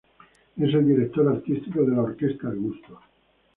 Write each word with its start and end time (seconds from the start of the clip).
Es 0.57 0.73
el 0.73 0.87
director 0.87 1.27
artístico 1.27 1.83
de 1.85 1.91
la 1.95 2.01
Orquesta 2.01 2.49
el 2.49 2.55
Gusto. 2.57 2.99